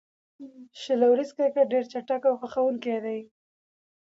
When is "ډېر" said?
1.73-1.83